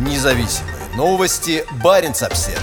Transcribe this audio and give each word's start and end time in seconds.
Независимые 0.00 0.76
новости. 0.96 1.62
Барин 1.84 2.12
обсерва 2.12 2.62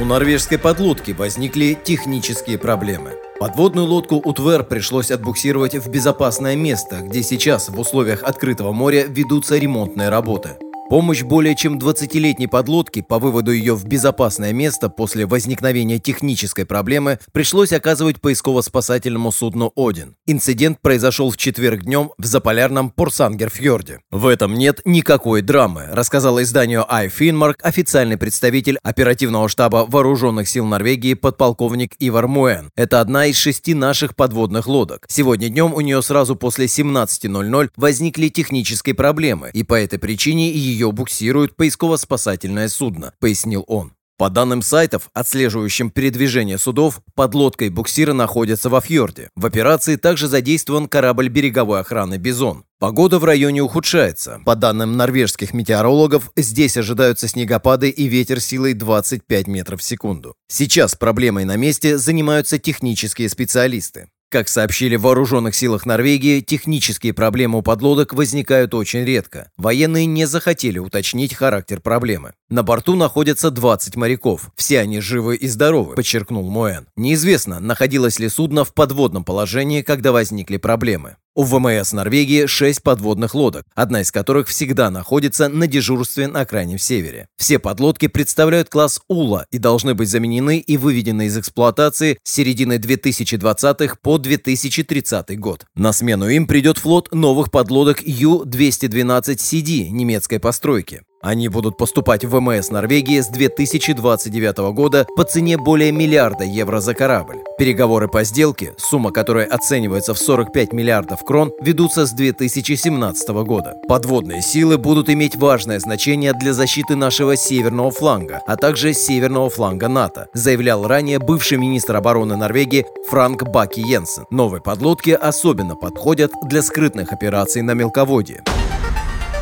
У 0.00 0.04
норвежской 0.04 0.58
подлодки 0.58 1.12
возникли 1.12 1.78
технические 1.80 2.58
проблемы. 2.58 3.12
Подводную 3.38 3.86
лодку 3.86 4.16
Утвер 4.16 4.64
пришлось 4.64 5.12
отбуксировать 5.12 5.76
в 5.76 5.88
безопасное 5.88 6.56
место, 6.56 7.02
где 7.02 7.22
сейчас 7.22 7.68
в 7.68 7.78
условиях 7.78 8.24
открытого 8.24 8.72
моря 8.72 9.04
ведутся 9.06 9.56
ремонтные 9.56 10.08
работы. 10.08 10.58
Помощь 10.90 11.22
более 11.22 11.54
чем 11.54 11.76
20-летней 11.76 12.46
подлодки 12.46 13.02
по 13.02 13.18
выводу 13.18 13.52
ее 13.52 13.74
в 13.74 13.84
безопасное 13.84 14.54
место 14.54 14.88
после 14.88 15.26
возникновения 15.26 15.98
технической 15.98 16.64
проблемы 16.64 17.18
пришлось 17.30 17.74
оказывать 17.74 18.22
поисково-спасательному 18.22 19.30
судну 19.30 19.70
«Один». 19.76 20.16
Инцидент 20.26 20.80
произошел 20.80 21.30
в 21.30 21.36
четверг 21.36 21.82
днем 21.82 22.12
в 22.16 22.24
заполярном 22.24 22.88
Порсангерфьорде. 22.88 24.00
В 24.10 24.26
этом 24.26 24.54
нет 24.54 24.80
никакой 24.86 25.42
драмы, 25.42 25.88
рассказал 25.92 26.40
изданию 26.40 26.86
iFinmark 26.90 27.56
официальный 27.62 28.16
представитель 28.16 28.78
оперативного 28.82 29.50
штаба 29.50 29.84
Вооруженных 29.86 30.48
сил 30.48 30.64
Норвегии 30.64 31.12
подполковник 31.12 31.96
Ивар 31.98 32.28
Муэн. 32.28 32.70
Это 32.76 33.02
одна 33.02 33.26
из 33.26 33.36
шести 33.36 33.74
наших 33.74 34.16
подводных 34.16 34.66
лодок. 34.66 35.04
Сегодня 35.10 35.50
днем 35.50 35.74
у 35.74 35.82
нее 35.82 36.00
сразу 36.00 36.34
после 36.34 36.64
17.00 36.64 37.72
возникли 37.76 38.28
технические 38.28 38.94
проблемы, 38.94 39.50
и 39.52 39.64
по 39.64 39.74
этой 39.74 39.98
причине 39.98 40.50
ее 40.50 40.77
ее 40.78 40.92
буксирует 40.92 41.56
поисково-спасательное 41.56 42.68
судно, 42.68 43.12
пояснил 43.18 43.64
он. 43.66 43.92
По 44.16 44.30
данным 44.30 44.62
сайтов, 44.62 45.10
отслеживающим 45.12 45.90
передвижение 45.90 46.58
судов, 46.58 47.02
под 47.14 47.34
лодкой 47.36 47.68
буксира 47.68 48.12
находится 48.12 48.68
во 48.68 48.80
фьорде. 48.80 49.30
В 49.36 49.46
операции 49.46 49.94
также 49.94 50.26
задействован 50.26 50.88
корабль 50.88 51.28
береговой 51.28 51.80
охраны 51.80 52.16
«Бизон». 52.16 52.64
Погода 52.80 53.20
в 53.20 53.24
районе 53.24 53.62
ухудшается. 53.62 54.40
По 54.44 54.56
данным 54.56 54.96
норвежских 54.96 55.54
метеорологов, 55.54 56.32
здесь 56.36 56.76
ожидаются 56.76 57.28
снегопады 57.28 57.90
и 57.90 58.06
ветер 58.06 58.40
силой 58.40 58.74
25 58.74 59.46
метров 59.46 59.80
в 59.80 59.84
секунду. 59.84 60.34
Сейчас 60.48 60.96
проблемой 60.96 61.44
на 61.44 61.56
месте 61.56 61.96
занимаются 61.96 62.58
технические 62.58 63.28
специалисты. 63.28 64.08
Как 64.30 64.48
сообщили 64.48 64.96
в 64.96 65.02
вооруженных 65.02 65.54
силах 65.54 65.86
Норвегии, 65.86 66.40
технические 66.40 67.14
проблемы 67.14 67.60
у 67.60 67.62
подлодок 67.62 68.12
возникают 68.12 68.74
очень 68.74 69.02
редко. 69.02 69.50
Военные 69.56 70.04
не 70.04 70.26
захотели 70.26 70.78
уточнить 70.78 71.32
характер 71.32 71.80
проблемы. 71.80 72.34
На 72.50 72.62
борту 72.62 72.94
находятся 72.94 73.50
20 73.50 73.96
моряков. 73.96 74.50
Все 74.54 74.80
они 74.80 75.00
живы 75.00 75.36
и 75.36 75.48
здоровы, 75.48 75.94
подчеркнул 75.94 76.50
Моэн. 76.50 76.88
Неизвестно, 76.94 77.58
находилось 77.58 78.18
ли 78.18 78.28
судно 78.28 78.66
в 78.66 78.74
подводном 78.74 79.24
положении, 79.24 79.80
когда 79.80 80.12
возникли 80.12 80.58
проблемы. 80.58 81.16
У 81.38 81.44
ВМС 81.44 81.92
Норвегии 81.92 82.46
6 82.46 82.82
подводных 82.82 83.32
лодок, 83.32 83.64
одна 83.76 84.00
из 84.00 84.10
которых 84.10 84.48
всегда 84.48 84.90
находится 84.90 85.48
на 85.48 85.68
дежурстве 85.68 86.26
на 86.26 86.44
крайнем 86.44 86.78
севере. 86.78 87.28
Все 87.36 87.60
подлодки 87.60 88.08
представляют 88.08 88.70
класс 88.70 89.00
Ула 89.06 89.46
и 89.52 89.58
должны 89.58 89.94
быть 89.94 90.08
заменены 90.08 90.58
и 90.58 90.76
выведены 90.76 91.26
из 91.26 91.38
эксплуатации 91.38 92.18
с 92.24 92.32
середины 92.32 92.78
2020-х 92.78 93.98
по 94.02 94.18
2030 94.18 95.38
год. 95.38 95.64
На 95.76 95.92
смену 95.92 96.28
им 96.28 96.48
придет 96.48 96.78
флот 96.78 97.14
новых 97.14 97.52
подлодок 97.52 98.02
Ю-212CD 98.04 99.90
немецкой 99.90 100.40
постройки. 100.40 101.02
Они 101.20 101.48
будут 101.48 101.76
поступать 101.76 102.24
в 102.24 102.30
ВМС 102.30 102.70
Норвегии 102.70 103.20
с 103.20 103.26
2029 103.26 104.58
года 104.72 105.04
по 105.16 105.24
цене 105.24 105.56
более 105.56 105.90
миллиарда 105.90 106.44
евро 106.44 106.78
за 106.78 106.94
корабль. 106.94 107.38
Переговоры 107.58 108.06
по 108.06 108.22
сделке, 108.22 108.74
сумма 108.78 109.10
которой 109.10 109.44
оценивается 109.44 110.14
в 110.14 110.18
45 110.18 110.72
миллиардов 110.72 111.24
крон, 111.24 111.52
ведутся 111.60 112.06
с 112.06 112.12
2017 112.12 113.28
года. 113.44 113.74
Подводные 113.88 114.42
силы 114.42 114.78
будут 114.78 115.10
иметь 115.10 115.34
важное 115.34 115.80
значение 115.80 116.34
для 116.34 116.52
защиты 116.52 116.94
нашего 116.94 117.36
северного 117.36 117.90
фланга, 117.90 118.40
а 118.46 118.56
также 118.56 118.92
северного 118.92 119.50
фланга 119.50 119.88
НАТО, 119.88 120.28
заявлял 120.34 120.86
ранее 120.86 121.18
бывший 121.18 121.58
министр 121.58 121.96
обороны 121.96 122.36
Норвегии 122.36 122.86
Франк 123.08 123.42
Баки 123.42 123.80
Йенсен. 123.80 124.26
Новые 124.30 124.62
подлодки 124.62 125.10
особенно 125.10 125.74
подходят 125.74 126.30
для 126.44 126.62
скрытных 126.62 127.12
операций 127.12 127.62
на 127.62 127.72
мелководье. 127.72 128.44